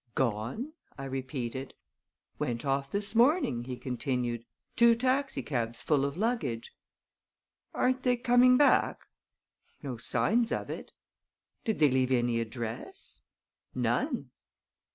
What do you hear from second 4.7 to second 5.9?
"two taxi cabs